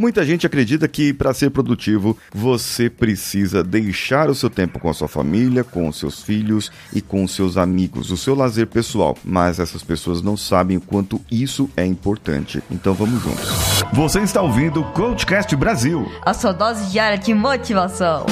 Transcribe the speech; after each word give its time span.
Muita 0.00 0.24
gente 0.24 0.46
acredita 0.46 0.88
que 0.88 1.12
para 1.12 1.34
ser 1.34 1.50
produtivo 1.50 2.16
você 2.32 2.88
precisa 2.88 3.62
deixar 3.62 4.30
o 4.30 4.34
seu 4.34 4.48
tempo 4.48 4.80
com 4.80 4.88
a 4.88 4.94
sua 4.94 5.08
família, 5.08 5.62
com 5.62 5.86
os 5.86 5.98
seus 5.98 6.22
filhos 6.22 6.72
e 6.90 7.02
com 7.02 7.22
os 7.22 7.34
seus 7.34 7.58
amigos, 7.58 8.10
o 8.10 8.16
seu 8.16 8.34
lazer 8.34 8.66
pessoal. 8.66 9.14
Mas 9.22 9.60
essas 9.60 9.82
pessoas 9.82 10.22
não 10.22 10.38
sabem 10.38 10.78
o 10.78 10.80
quanto 10.80 11.20
isso 11.30 11.68
é 11.76 11.84
importante. 11.84 12.62
Então 12.70 12.94
vamos 12.94 13.22
juntos. 13.22 13.50
Você 13.92 14.20
está 14.20 14.40
ouvindo 14.40 14.80
o 14.80 14.90
Coachcast 14.92 15.54
Brasil 15.54 16.10
a 16.24 16.32
sua 16.32 16.52
dose 16.52 16.90
diária 16.90 17.18
de 17.18 17.34
motivação. 17.34 18.24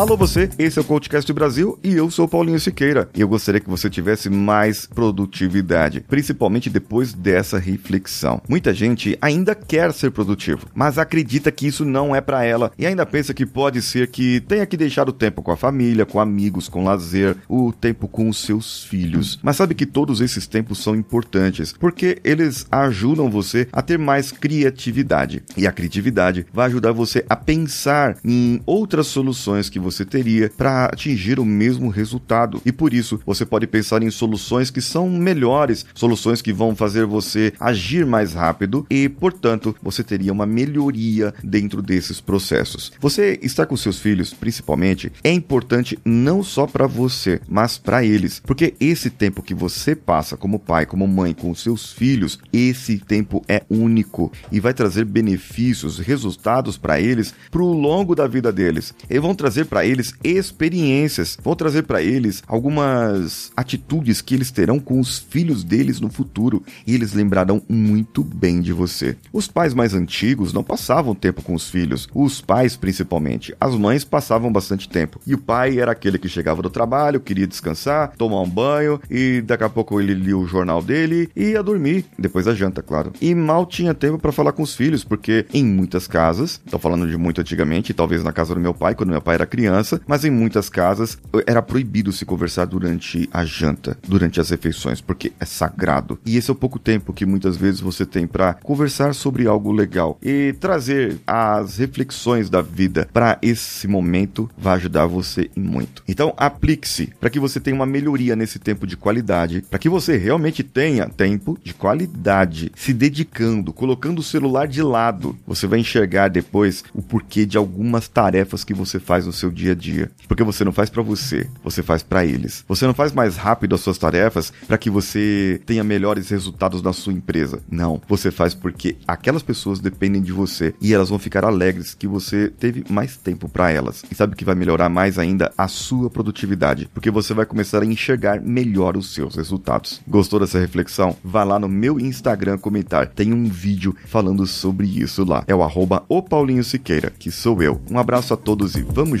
Alô 0.00 0.16
você, 0.16 0.48
esse 0.58 0.78
é 0.78 0.80
o 0.80 0.84
Coachcast 0.86 1.30
Brasil 1.30 1.78
e 1.84 1.92
eu 1.92 2.10
sou 2.10 2.26
Paulinho 2.26 2.58
Siqueira. 2.58 3.10
E 3.14 3.20
eu 3.20 3.28
gostaria 3.28 3.60
que 3.60 3.68
você 3.68 3.90
tivesse 3.90 4.30
mais 4.30 4.86
produtividade, 4.86 6.00
principalmente 6.08 6.70
depois 6.70 7.12
dessa 7.12 7.58
reflexão. 7.58 8.40
Muita 8.48 8.72
gente 8.72 9.18
ainda 9.20 9.54
quer 9.54 9.92
ser 9.92 10.10
produtivo, 10.10 10.66
mas 10.74 10.96
acredita 10.96 11.52
que 11.52 11.66
isso 11.66 11.84
não 11.84 12.16
é 12.16 12.22
para 12.22 12.42
ela 12.42 12.72
e 12.78 12.86
ainda 12.86 13.04
pensa 13.04 13.34
que 13.34 13.44
pode 13.44 13.82
ser 13.82 14.06
que 14.06 14.40
tenha 14.40 14.64
que 14.64 14.74
deixar 14.74 15.06
o 15.06 15.12
tempo 15.12 15.42
com 15.42 15.52
a 15.52 15.56
família, 15.56 16.06
com 16.06 16.18
amigos, 16.18 16.66
com 16.66 16.82
lazer, 16.82 17.36
o 17.46 17.70
tempo 17.70 18.08
com 18.08 18.26
os 18.26 18.38
seus 18.38 18.82
filhos. 18.82 19.38
Mas 19.42 19.56
sabe 19.56 19.74
que 19.74 19.84
todos 19.84 20.22
esses 20.22 20.46
tempos 20.46 20.82
são 20.82 20.96
importantes, 20.96 21.74
porque 21.78 22.18
eles 22.24 22.66
ajudam 22.70 23.28
você 23.28 23.68
a 23.70 23.82
ter 23.82 23.98
mais 23.98 24.32
criatividade. 24.32 25.42
E 25.58 25.66
a 25.66 25.72
criatividade 25.72 26.46
vai 26.54 26.68
ajudar 26.68 26.92
você 26.92 27.22
a 27.28 27.36
pensar 27.36 28.16
em 28.24 28.62
outras 28.64 29.06
soluções 29.06 29.68
que 29.68 29.78
você 29.78 29.89
você 29.90 30.04
teria 30.04 30.50
para 30.56 30.86
atingir 30.86 31.38
o 31.38 31.44
mesmo 31.44 31.88
resultado. 31.88 32.62
E 32.64 32.72
por 32.72 32.94
isso, 32.94 33.20
você 33.26 33.44
pode 33.44 33.66
pensar 33.66 34.02
em 34.02 34.10
soluções 34.10 34.70
que 34.70 34.80
são 34.80 35.08
melhores, 35.10 35.84
soluções 35.94 36.40
que 36.40 36.52
vão 36.52 36.76
fazer 36.76 37.04
você 37.04 37.52
agir 37.58 38.06
mais 38.06 38.34
rápido 38.34 38.86
e, 38.88 39.08
portanto, 39.08 39.74
você 39.82 40.02
teria 40.02 40.32
uma 40.32 40.46
melhoria 40.46 41.34
dentro 41.42 41.82
desses 41.82 42.20
processos. 42.20 42.92
Você 43.00 43.38
estar 43.42 43.66
com 43.66 43.76
seus 43.76 43.98
filhos, 43.98 44.32
principalmente, 44.32 45.12
é 45.24 45.32
importante 45.32 45.98
não 46.04 46.42
só 46.42 46.66
para 46.66 46.86
você, 46.86 47.40
mas 47.48 47.76
para 47.76 48.04
eles, 48.04 48.40
porque 48.44 48.74
esse 48.80 49.10
tempo 49.10 49.42
que 49.42 49.54
você 49.54 49.94
passa 49.94 50.36
como 50.36 50.58
pai, 50.58 50.86
como 50.86 51.06
mãe 51.06 51.34
com 51.34 51.54
seus 51.54 51.92
filhos, 51.92 52.38
esse 52.52 52.98
tempo 52.98 53.42
é 53.48 53.62
único 53.68 54.32
e 54.52 54.60
vai 54.60 54.72
trazer 54.72 55.04
benefícios, 55.04 55.98
resultados 55.98 56.78
para 56.78 57.00
eles 57.00 57.34
pro 57.50 57.66
longo 57.66 58.14
da 58.14 58.26
vida 58.26 58.52
deles. 58.52 58.94
E 59.08 59.18
vão 59.18 59.34
trazer 59.34 59.66
para 59.66 59.79
para 59.80 59.86
eles 59.86 60.12
experiências, 60.22 61.38
vou 61.42 61.56
trazer 61.56 61.84
para 61.84 62.02
eles 62.02 62.42
algumas 62.46 63.50
atitudes 63.56 64.20
que 64.20 64.34
eles 64.34 64.50
terão 64.50 64.78
com 64.78 65.00
os 65.00 65.18
filhos 65.18 65.64
deles 65.64 66.02
no 66.02 66.10
futuro 66.10 66.62
e 66.86 66.94
eles 66.94 67.14
lembrarão 67.14 67.62
muito 67.66 68.22
bem 68.22 68.60
de 68.60 68.74
você. 68.74 69.16
Os 69.32 69.48
pais 69.48 69.72
mais 69.72 69.94
antigos 69.94 70.52
não 70.52 70.62
passavam 70.62 71.14
tempo 71.14 71.40
com 71.40 71.54
os 71.54 71.70
filhos, 71.70 72.06
os 72.14 72.42
pais 72.42 72.76
principalmente. 72.76 73.56
As 73.58 73.74
mães 73.74 74.04
passavam 74.04 74.52
bastante 74.52 74.86
tempo 74.86 75.18
e 75.26 75.32
o 75.34 75.38
pai 75.38 75.78
era 75.78 75.92
aquele 75.92 76.18
que 76.18 76.28
chegava 76.28 76.60
do 76.60 76.68
trabalho, 76.68 77.18
queria 77.18 77.46
descansar, 77.46 78.12
tomar 78.18 78.42
um 78.42 78.50
banho 78.50 79.00
e 79.08 79.40
daqui 79.40 79.64
a 79.64 79.70
pouco 79.70 79.98
ele 79.98 80.12
lia 80.12 80.36
o 80.36 80.46
jornal 80.46 80.82
dele 80.82 81.30
e 81.34 81.52
ia 81.52 81.62
dormir 81.62 82.04
depois 82.18 82.44
da 82.44 82.54
janta, 82.54 82.82
claro. 82.82 83.14
E 83.18 83.34
mal 83.34 83.64
tinha 83.64 83.94
tempo 83.94 84.18
para 84.18 84.30
falar 84.30 84.52
com 84.52 84.62
os 84.62 84.74
filhos 84.74 85.04
porque 85.04 85.46
em 85.54 85.64
muitas 85.64 86.06
casas, 86.06 86.60
estou 86.66 86.78
falando 86.78 87.08
de 87.08 87.16
muito 87.16 87.40
antigamente, 87.40 87.94
talvez 87.94 88.22
na 88.22 88.30
casa 88.30 88.54
do 88.54 88.60
meu 88.60 88.74
pai 88.74 88.94
quando 88.94 89.08
meu 89.08 89.22
pai 89.22 89.36
era 89.36 89.46
criança 89.46 89.59
criança, 89.60 90.00
mas 90.06 90.24
em 90.24 90.30
muitas 90.30 90.70
casas 90.70 91.18
era 91.46 91.60
proibido 91.60 92.12
se 92.12 92.24
conversar 92.24 92.64
durante 92.64 93.28
a 93.30 93.44
janta, 93.44 93.98
durante 94.08 94.40
as 94.40 94.48
refeições, 94.48 95.02
porque 95.02 95.32
é 95.38 95.44
sagrado. 95.44 96.18
E 96.24 96.38
esse 96.38 96.50
é 96.50 96.52
o 96.52 96.56
pouco 96.56 96.78
tempo 96.78 97.12
que 97.12 97.26
muitas 97.26 97.58
vezes 97.58 97.80
você 97.80 98.06
tem 98.06 98.26
para 98.26 98.54
conversar 98.54 99.14
sobre 99.14 99.46
algo 99.46 99.70
legal 99.70 100.18
e 100.22 100.54
trazer 100.58 101.18
as 101.26 101.76
reflexões 101.76 102.48
da 102.48 102.62
vida 102.62 103.06
para 103.12 103.38
esse 103.42 103.86
momento 103.86 104.48
vai 104.56 104.76
ajudar 104.76 105.06
você 105.06 105.50
em 105.54 105.60
muito. 105.60 106.02
Então, 106.08 106.32
aplique-se 106.38 107.12
para 107.20 107.28
que 107.28 107.38
você 107.38 107.60
tenha 107.60 107.76
uma 107.76 107.84
melhoria 107.84 108.34
nesse 108.34 108.58
tempo 108.58 108.86
de 108.86 108.96
qualidade, 108.96 109.62
para 109.68 109.78
que 109.78 109.90
você 109.90 110.16
realmente 110.16 110.62
tenha 110.62 111.06
tempo 111.06 111.58
de 111.62 111.74
qualidade, 111.74 112.72
se 112.74 112.94
dedicando, 112.94 113.74
colocando 113.74 114.20
o 114.20 114.24
celular 114.24 114.66
de 114.66 114.82
lado. 114.82 115.36
Você 115.46 115.66
vai 115.66 115.80
enxergar 115.80 116.28
depois 116.28 116.82
o 116.94 117.02
porquê 117.02 117.44
de 117.44 117.58
algumas 117.58 118.08
tarefas 118.08 118.64
que 118.64 118.72
você 118.72 118.98
faz 118.98 119.26
no 119.26 119.32
seu 119.32 119.49
dia 119.50 119.70
dia 119.70 119.72
a 119.72 119.74
dia, 119.74 120.10
porque 120.26 120.42
você 120.42 120.64
não 120.64 120.72
faz 120.72 120.90
para 120.90 121.02
você, 121.02 121.48
você 121.62 121.82
faz 121.82 122.02
para 122.02 122.24
eles. 122.24 122.64
Você 122.68 122.86
não 122.86 122.94
faz 122.94 123.12
mais 123.12 123.36
rápido 123.36 123.74
as 123.74 123.80
suas 123.80 123.98
tarefas 123.98 124.52
para 124.66 124.78
que 124.78 124.90
você 124.90 125.60
tenha 125.66 125.84
melhores 125.84 126.28
resultados 126.28 126.82
na 126.82 126.92
sua 126.92 127.12
empresa. 127.12 127.60
Não, 127.70 128.00
você 128.08 128.30
faz 128.30 128.54
porque 128.54 128.96
aquelas 129.06 129.42
pessoas 129.42 129.80
dependem 129.80 130.22
de 130.22 130.32
você 130.32 130.74
e 130.80 130.92
elas 130.94 131.08
vão 131.08 131.18
ficar 131.18 131.44
alegres 131.44 131.94
que 131.94 132.06
você 132.06 132.48
teve 132.48 132.84
mais 132.88 133.16
tempo 133.16 133.48
para 133.48 133.70
elas. 133.70 134.02
E 134.10 134.14
sabe 134.14 134.34
o 134.34 134.36
que 134.36 134.44
vai 134.44 134.54
melhorar 134.54 134.88
mais 134.88 135.18
ainda 135.18 135.52
a 135.56 135.68
sua 135.68 136.10
produtividade, 136.10 136.88
porque 136.92 137.10
você 137.10 137.34
vai 137.34 137.46
começar 137.46 137.82
a 137.82 137.86
enxergar 137.86 138.40
melhor 138.40 138.96
os 138.96 139.14
seus 139.14 139.36
resultados. 139.36 140.00
Gostou 140.06 140.40
dessa 140.40 140.58
reflexão? 140.58 141.16
Vá 141.22 141.44
lá 141.44 141.58
no 141.58 141.68
meu 141.68 142.00
Instagram 142.00 142.58
comentar. 142.58 143.08
Tem 143.08 143.32
um 143.32 143.44
vídeo 143.44 143.94
falando 144.06 144.46
sobre 144.46 144.86
isso 144.86 145.24
lá. 145.24 145.44
É 145.46 145.54
o 145.54 145.62
arroba 145.62 146.04
o 146.08 146.22
Paulinho 146.22 146.64
Siqueira, 146.64 147.12
que 147.18 147.30
sou 147.30 147.62
eu. 147.62 147.80
Um 147.90 147.98
abraço 147.98 148.34
a 148.34 148.36
todos 148.36 148.74
e 148.74 148.82
vamos 148.82 149.20